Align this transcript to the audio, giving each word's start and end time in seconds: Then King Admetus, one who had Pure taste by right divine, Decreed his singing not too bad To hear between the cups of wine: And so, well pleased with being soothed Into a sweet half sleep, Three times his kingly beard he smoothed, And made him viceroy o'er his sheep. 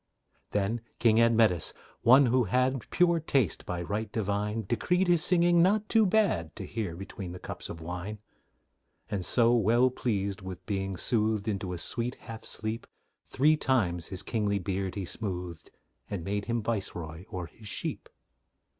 Then 0.49 0.81
King 0.97 1.21
Admetus, 1.21 1.73
one 2.01 2.25
who 2.25 2.45
had 2.45 2.89
Pure 2.89 3.19
taste 3.19 3.67
by 3.67 3.83
right 3.83 4.11
divine, 4.11 4.63
Decreed 4.63 5.07
his 5.07 5.23
singing 5.23 5.61
not 5.61 5.87
too 5.89 6.07
bad 6.07 6.55
To 6.55 6.65
hear 6.65 6.95
between 6.95 7.33
the 7.33 7.39
cups 7.39 7.69
of 7.69 7.81
wine: 7.81 8.17
And 9.11 9.23
so, 9.23 9.53
well 9.55 9.91
pleased 9.91 10.41
with 10.41 10.65
being 10.65 10.97
soothed 10.97 11.47
Into 11.47 11.71
a 11.71 11.77
sweet 11.77 12.15
half 12.15 12.43
sleep, 12.45 12.87
Three 13.27 13.55
times 13.55 14.07
his 14.07 14.23
kingly 14.23 14.57
beard 14.57 14.95
he 14.95 15.05
smoothed, 15.05 15.69
And 16.09 16.23
made 16.23 16.45
him 16.45 16.63
viceroy 16.63 17.25
o'er 17.31 17.45
his 17.45 17.67
sheep. 17.67 18.09